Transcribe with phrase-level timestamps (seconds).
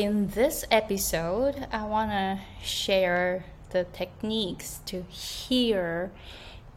[0.00, 6.10] In this episode, I want to share the techniques to hear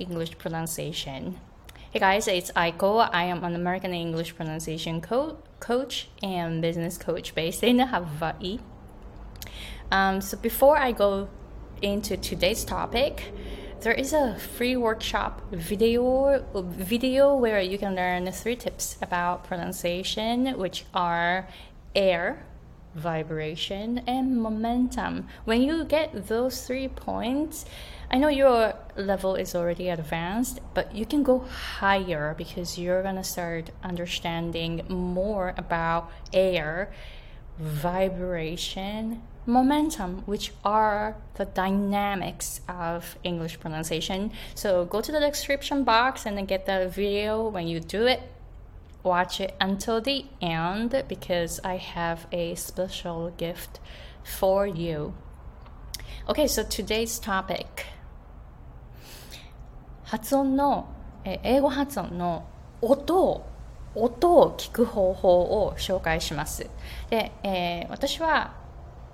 [0.00, 1.38] English pronunciation.
[1.92, 3.08] Hey guys, it's Aiko.
[3.12, 8.58] I am an American English pronunciation co- coach and business coach based in Hawaii.
[9.92, 11.28] Um, so before I go
[11.80, 13.32] into today's topic,
[13.82, 20.58] there is a free workshop video video where you can learn three tips about pronunciation,
[20.58, 21.46] which are
[21.94, 22.46] air,
[22.94, 25.28] vibration, and momentum.
[25.44, 27.64] When you get those three points,
[28.10, 33.24] I know your level is already advanced, but you can go higher because you're gonna
[33.24, 36.92] start understanding more about air,
[37.58, 44.30] vibration, momentum, which are the dynamics of English pronunciation.
[44.54, 48.20] So go to the description box and then get the video when you do it.
[49.02, 53.80] Watch it until the end because I have a special gift
[54.22, 55.14] for you.
[56.28, 57.86] Okay, so today's topic
[60.04, 60.86] 発音の
[61.24, 62.46] え英語発音の
[62.80, 63.46] 音を
[63.94, 66.68] 音を聞く方法を紹介します
[67.10, 68.54] で、えー、私は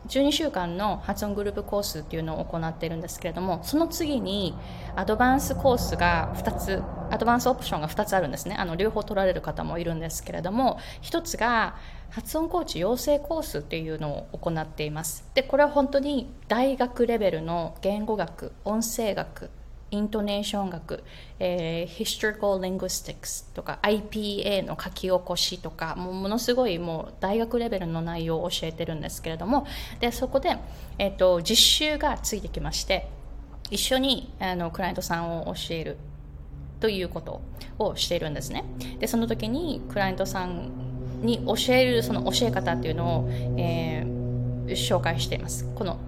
[0.08, 4.54] 12週間の発音グループコースっていうのを行っているんですけれどもその次に
[4.96, 8.56] アドバンスコースが2つアドバンスオプションが2つあるんですね。
[8.58, 11.76] あの両方取られる方もいるんですけれども1つが
[12.10, 15.24] 発音コーチ養成コースっていうのを行っています。
[15.34, 19.50] でこれは本当に大学レベルの言語学音声学
[19.90, 21.02] イントネーション学、
[21.38, 29.66] えー、Historical Linguistics とか IPA の書き起こしとかもうものすごいもう大学レベルの内容を教えてるんですけれども
[30.00, 30.58] でそこで、
[30.98, 33.08] えーと、実習がついてきまして
[33.70, 35.96] 一緒にあのクライアントさんを教える
[36.80, 37.40] ということ
[37.78, 38.64] をしているんですね。
[38.98, 40.70] でその時にクライアントさん
[41.22, 45.68] に教えるその教え方っていうのを、えー、紹介しています。
[45.74, 45.98] この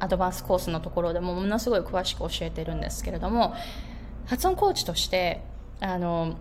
[0.00, 3.54] アドバンスコースのところでもものすごい詳しく教えてるんですけれども
[4.26, 5.42] 発音コーチとして
[5.80, 6.36] あの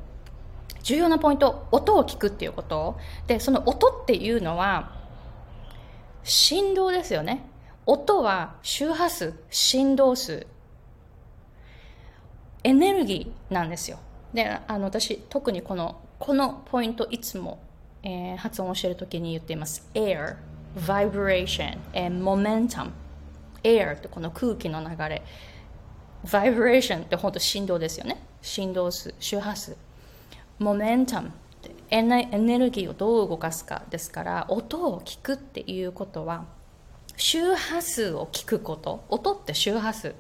[0.83, 2.97] 重要なポイント音を聞くっていうこと。
[3.27, 4.95] でその音っていうのは
[6.23, 7.45] 振動ですよね。
[7.85, 10.47] 音は周波数振動数。
[12.63, 13.99] エネルギーなんですよ。
[14.33, 17.59] であの私特にこのこのポイントいつも、
[18.03, 19.89] えー、発音をしてる時に言っています。
[19.93, 20.37] Air
[20.77, 22.91] vibration and momentum.
[23.63, 25.22] Air ってこの空気の流れ。
[26.25, 28.22] vibration って本当振動ですよね。
[28.41, 29.78] 振動数周波数。
[30.59, 31.31] momentum っ
[31.62, 36.45] てエネルギーをどう動かすかですから音を聞くっていうことは
[37.16, 39.03] 周波数を聞くこと。
[39.09, 40.16] 音って周波数。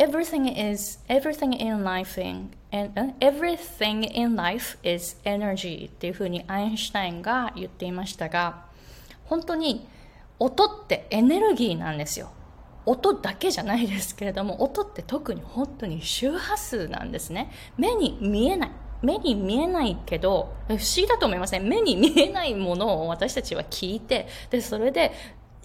[0.00, 8.64] everything is everything in life in and everything in life is energy っていうふうにアインシュタインが言っていましたが
[9.26, 9.86] 本当に
[10.40, 12.30] 音ってエネルギーなんですよ。
[12.86, 17.52] 音だけじゃないですけれども音って特に本当に周波数なんですね。
[17.76, 18.70] 目に見えない。
[19.02, 25.12] 目に見えないけど不思議だと思いません、ね、目に見えないものを私たちは聞いてでそれで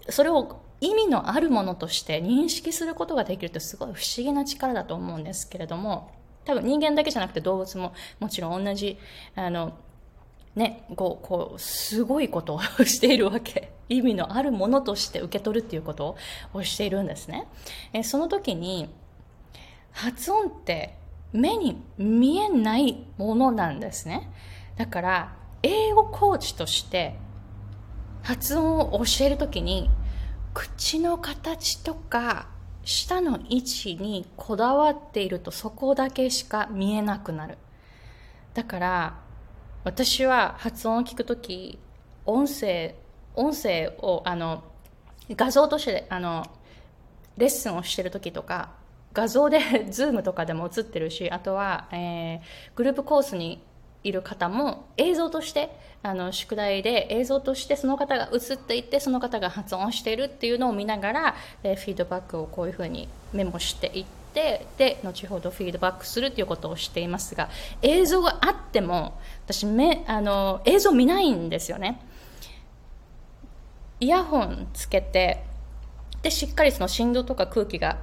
[0.08, 6.12] それを意味のあるものとして認識することができるってすごい不思議な力だと思うんですけれども
[6.46, 8.98] 多分人間だけじゃなくて動物ももちろん同じ
[9.36, 9.78] あの
[10.56, 13.74] ね、こう、こう、すごいことを しているわけ。
[13.90, 16.16] 意味のあるものとして受け取るっていうこと
[16.54, 17.48] をしているんですね。
[17.94, 18.90] えその時に、
[19.92, 20.98] 発音って
[21.34, 24.30] 目に見えないものなんですね。
[24.78, 27.16] だから、英語コーチとして
[28.24, 29.90] 発音を教えるときに、
[30.54, 32.48] 口の形とか
[32.86, 37.58] 舌の位置にこだわっているとそこだけしか見えなくなる。
[38.54, 39.25] だから、
[39.86, 41.78] 私は発音を聞くとき、
[42.26, 42.96] 音声、
[43.36, 44.64] 音声を、あの、
[45.30, 46.44] 画像として、あの、
[47.38, 48.72] レッスンをしてるときとか、
[49.14, 49.60] 画像で、
[49.92, 52.40] ズームとかでも映ってるし、あとは、えー、
[52.74, 53.62] グループコースに
[54.04, 64.06] いる方も映像としてあの宿題で映像としてその方が映っていてその方が発音しているっていうのを見ながら、えー、フィードバックをこういうふうにメモしていっ
[64.36, 67.50] てで後ほどフィードバックするということをしていますが
[67.82, 72.02] 映像があっても私目あの映像見ないんですよね。
[74.02, 75.42] イヤホンつけて
[76.22, 77.98] でしっかりその振動とか空気が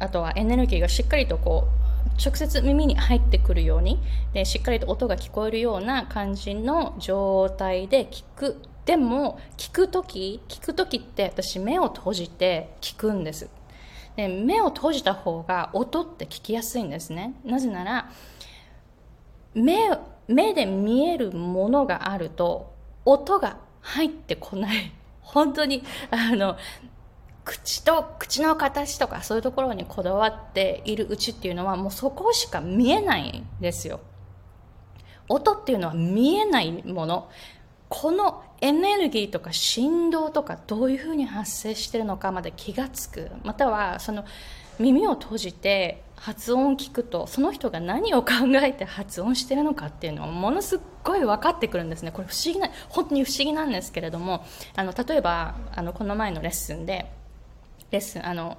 [0.00, 4.00] あとはエネルギーがしっかりとこう直接耳に入ってくるように
[4.32, 8.60] でしっかりと音が聞こえるような感じの状態で聞く。
[8.86, 13.48] でも聞く時聞く時って私目を閉じて聞くんです。
[14.16, 17.34] で目を閉じた方が音って聞きやすいんですね。
[17.44, 18.10] なぜなら
[19.54, 19.76] 目
[20.26, 22.74] 目で見えるものがあると
[23.04, 24.92] 音が入ってこない。
[25.20, 26.56] 本当にあの
[27.44, 34.00] 口と口の形とかそういうところにこだわっているうちっていうのはもうそこしか見えないんですよ。
[35.28, 37.28] 音っていうのは見えないもの。
[37.88, 43.30] このエネルギーとか振動とかどういうふうに発生してるのかまで気がつく。
[43.44, 44.24] またはその
[44.78, 52.10] 耳を閉じて発音を聞くとその人が何を考えて発音してるのかっていうのはものすごい分かってくるんですね。
[52.10, 54.44] これ不思議な 本当に不思議なんですけれども
[54.74, 57.06] あの例えばあのこの前のレッスンで
[57.90, 58.58] レッスンあの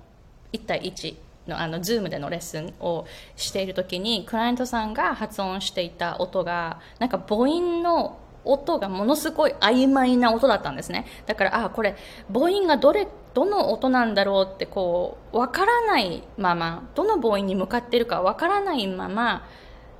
[0.53, 1.15] 1対1
[1.47, 11.05] のあの Zoom でのレッスンをしている時にクライアントさんが発音していた音がなんか母音の音がものすごい曖昧な音だったんですね。
[11.25, 11.95] だからあこれ
[12.31, 19.47] 母音がどれどの音なんだろうってこう分からないままどの母音に向かってるか分からないまま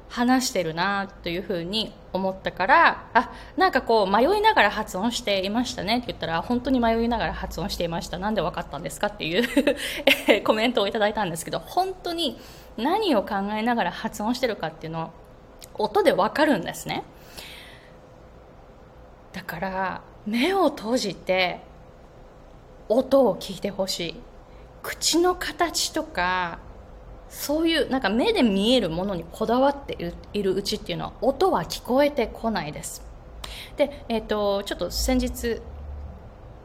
[0.10, 8.18] 話してるなというふうに思ったからあなんかこう迷いながら発音していましたねって言ったら本当に迷いながら発音していました。
[8.18, 9.44] なんで分かったんですかっていう
[10.44, 12.40] コメントをいただいたんですけど本当に
[12.78, 15.10] 何を考えながら発音してるかっていうのは
[15.76, 17.04] 音で分かるんですね。
[19.34, 21.62] だから目を閉じて
[22.90, 24.22] 音を聞いてほしい。
[24.84, 26.60] 口の形とか
[27.30, 33.02] そういうなんか目で見えるものにこだわっているうちっていうのは音は聞こえてこないです。
[33.76, 35.62] で、えーと、ちょっと先日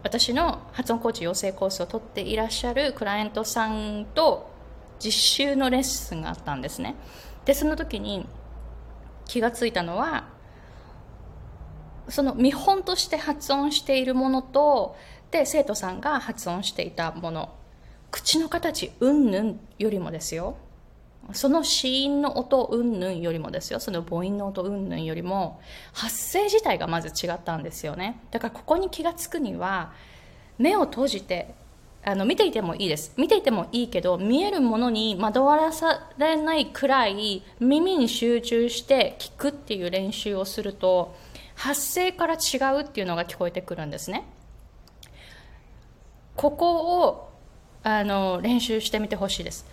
[0.03, 4.51] 私の発音コーチ養成コースを取っていらっしゃるクライアントさんと
[4.99, 6.95] 実習のレッスンがあったんですね。
[7.45, 8.27] でその時に
[9.27, 10.29] 気がついたのは
[12.13, 14.97] その見本として発音しているものと
[15.31, 17.55] で生徒さんが発音していたもの。
[18.11, 20.59] 口の形うんぬんよりもですよ。
[21.33, 23.81] その子音の音うんぬんよりもですよ。
[23.81, 25.63] その母音の音うんぬんよりも
[25.95, 28.21] 発声自体がまず違ったんですよね。
[28.31, 29.95] だからここに気がつくには
[30.59, 31.55] 目を閉じて
[32.05, 33.15] あの見ていてもいいです。
[33.17, 41.15] 見ていてもいいけど見えるものに惑わされないくらい耳に集中して聞くっていう練習をすると
[41.63, 44.25] 発声から違うっていうのが聞こえてくるんですね。
[46.35, 47.31] ここを
[47.85, 49.65] あの練習してみてほしいです。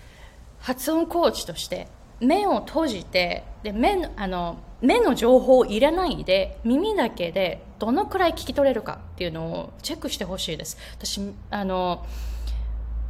[0.60, 1.88] 発音コーチとして
[2.20, 10.78] 目を閉じてで目のあの目の情報を入れないで耳だけでどのくらい聞き取れるかっていうのをチェックしてほしいです。
[10.94, 12.06] 私あの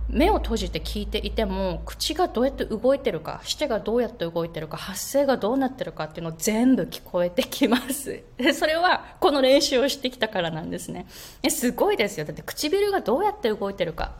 [0.10, 8.24] 目を閉じて聞いていても口がどうやって動いてるか舌がどうやって動いてるか発声がどうなってるかっていうの全部聞こえてきます。
[8.58, 11.06] それはこの練習をしてきたからなんですね。
[11.50, 12.26] すごいですよ。
[12.26, 14.14] だって唇がどうやって動いてるか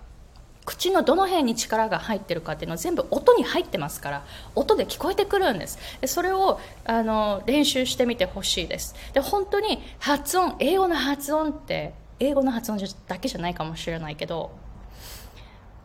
[0.66, 5.80] 口のどの辺に力が入ってるかっていうのは全部音に入ってますから音で聞こえてくるんです。
[6.06, 8.94] それをあの練習してみてほしいです。
[9.14, 14.52] で本当に発音英語の発音って英語の発音だけじゃないかもしれないけど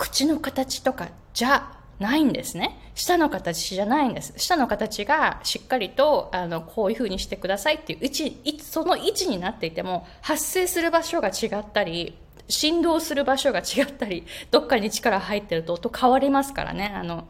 [0.04, 2.78] 口の形とかじゃないんですね。
[2.94, 4.34] 舌の形じゃないんです。
[4.36, 12.18] 舌の形がしっかりとあのこういう風にしてくださいっていう位置その位置になっていても発生する場所が違ったり
[12.50, 16.92] 振動する場所が違ったりどっかに力入ってると音変わりますからね。
[16.94, 17.26] あの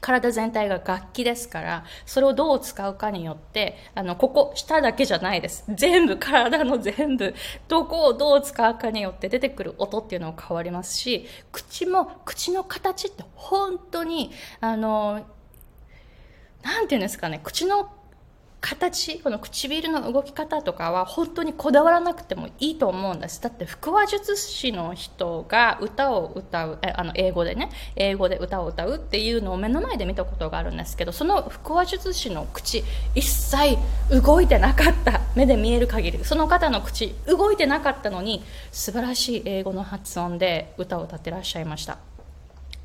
[0.00, 5.64] 体全体が楽器ですからそれをどう使うかによってあのここ下だけじゃないです。
[5.74, 7.34] 全部体の全部
[7.68, 14.30] どこをどう使うかによって出てくる音っていうのも変わりますし口も口の形って本当に
[14.60, 15.26] あの
[16.62, 17.95] なんていうんですかね口の
[18.66, 32.82] 形この唇の動き方とかは本当にこだわらなくてもいいと思うんですだって腹話術師の人が歌を歌うあの英語でね英語で歌を歌うっていうのを目の前で見たことがあるんですけどその腹話術師の口
[33.14, 33.78] 一切
[34.10, 38.42] 動いてなかった目で見える限りその方の口動いてなかったのに
[38.72, 41.98] 素晴らしい英語の発音で歌を歌ってらっしゃいました。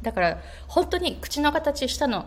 [0.01, 2.25] だから本当に口の形下の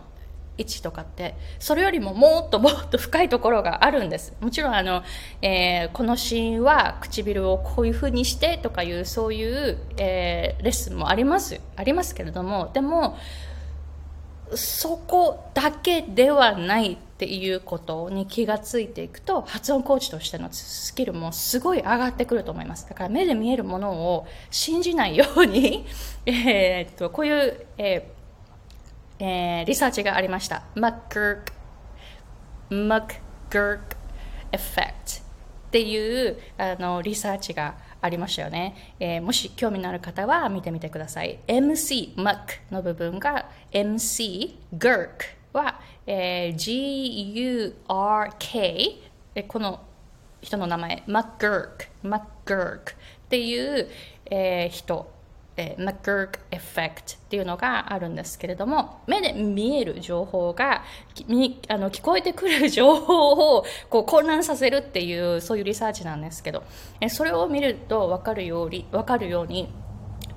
[0.57, 4.35] 位置とかってそれよりももっともっと深いところがあるんです。
[4.41, 5.03] もちろんあの、
[5.43, 13.17] えー、このシーンは唇をこういうふうにしてとかいうそういう、えー、レッスンもありますありますけれどもでも
[14.55, 22.89] そこだけではないっていうことに気がついていくと発音コーチとしてのスキルもすごい上がってくると思います。
[22.89, 25.87] だから目で見えるものを信じないように、
[26.27, 28.14] え、っとこういう、えー
[29.19, 30.65] えー、リサーチがありました。
[30.75, 31.43] マック
[32.71, 33.15] マク
[33.51, 33.97] ガーク
[34.53, 35.23] エフェクト
[35.69, 41.39] っていうあのリサーチがありましたよね、えー、もし興味のある方は見てみてください。
[41.47, 45.09] MC、マックの部分が MC、 GURK
[45.53, 49.81] は、えー、GURK この
[50.43, 52.95] 人の名前、マック GERK、マック GERK っ
[53.35, 53.89] っていう、
[54.31, 55.11] えー人、
[55.57, 60.83] えー、マックークエフェクトっていうのがあるんですけれども、目で見える情報が、
[61.15, 61.25] き
[61.69, 66.63] あの聞こえてくる情報をこう混乱させるっていう、そういうリサーチなんですけど、
[67.01, 69.69] えーそれを見ると分かるように、分かるように、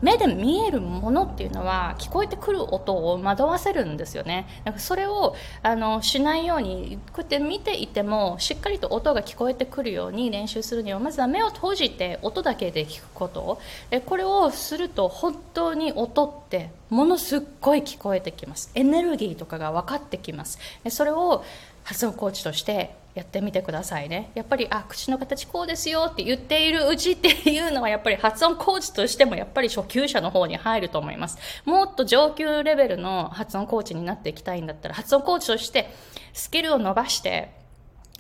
[0.02, 4.48] 目で見えるものっていうのは聞こえてくる音を惑わせるんですよね。
[4.64, 13.60] なんかそれをあのしないようにこうやって見ていてもしっかりと音が聞こえてくるように練習するにはまずは目を閉じて音だけで聞くこと。
[13.90, 18.72] でこれをすると本当に音ってものすっごい聞こえてきます。
[18.76, 20.60] エネルギーとかが分かってきます。
[20.90, 21.44] それを
[21.88, 24.30] 発音コーチとしてやってみてくださいね。
[24.36, 31.38] やっぱりあ口の形こうですよって言っているうちっていうのはやっぱり発音コーチとしてもやっぱり初級者の方に入ると思います。
[31.64, 35.90] もっと上級レベルの発音コーチになっていきたいんだったら発音コーチとして
[36.34, 37.52] スキルを伸ばして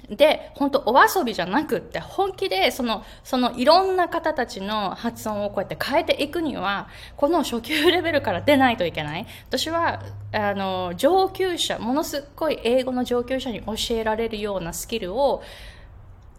[0.10, 6.88] で、本当お遊びじゃなくって、本気で、その、そのいろんな方たちの発音をこうやって変えていくには、
[7.18, 9.28] この初級レベルから出ないといけない。
[9.48, 10.02] 私は、
[10.32, 15.44] あの、上級者、ものすっごい英語の上級者に教えられるようなスキルを、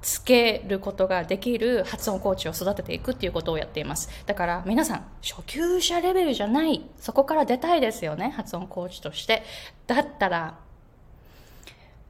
[0.01, 4.09] つけることができる発音コーチを育てていくっていうことをやっています。
[4.27, 9.43] だから皆さん、初級者レベルじゃない、そこから出たいですよね、発音コーチとして。
[9.87, 10.59] だったら、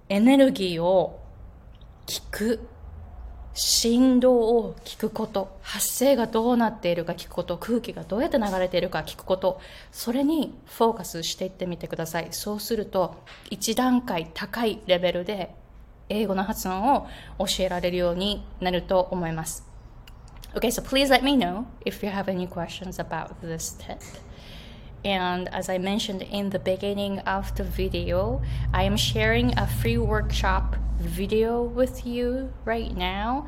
[0.08, 1.20] エネルギーを
[2.08, 2.60] 聞く
[3.52, 9.60] 振動を聞くこと発声がどうなっているか聞くこと空気がどうやって流れているか聞くこと
[9.92, 13.16] それにフォーカスしていってみてくださいそうすると
[13.50, 15.54] 一段階高いレベルで
[16.08, 17.06] 英語の発音を
[17.38, 19.64] 教えられるようになると思います
[20.54, 24.00] Okay, so please let me know if you have any questions about this tip.
[25.04, 28.40] And as I mentioned in the beginning of the video,
[28.72, 33.46] I am sharing a free workshop video with you right now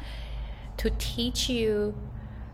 [0.77, 1.95] to teach you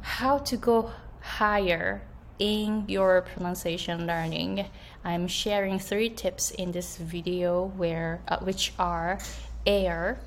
[0.01, 2.03] how to go higher
[2.39, 4.67] in your pronunciation learning.
[5.05, 9.19] I'm sharing three tips in this video where uh, which are
[9.67, 10.19] air,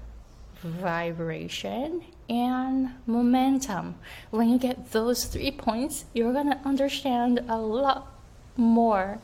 [0.61, 3.95] vibration, and momentum.
[4.31, 8.11] When you get those three points, you're gonna understand a lot
[8.57, 9.19] more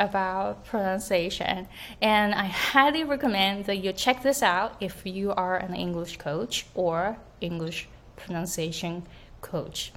[0.00, 1.68] about pronunciation.
[2.00, 6.66] And I highly recommend that you check this out if you are an English coach
[6.74, 9.02] or English pronunciation
[9.40, 9.92] coach.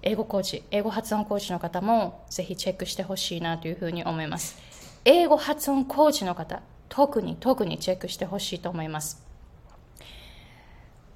[0.00, 4.58] 英語コーチ、英語発音コーチの方もぜひチェックしてほしいなというふうに思います。
[5.04, 9.22] 英語発音コーチの方、特に特にチェックしてほしいと思います。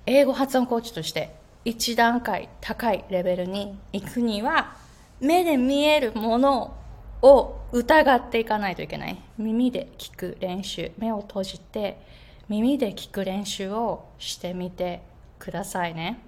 [0.04, 4.76] 英語発音コーチとして一段階高いレベルに行くには
[5.20, 6.76] 目で見えるもの
[7.22, 11.98] を疑っていかないといけない耳で聞く練習目を閉じて
[12.48, 15.02] 耳で聞く練習をしてみて
[15.38, 16.20] くださいね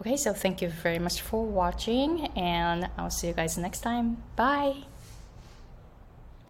[0.00, 4.16] Okay, so thank you very much for watching and I'll see you guys next time.
[4.36, 4.93] Bye!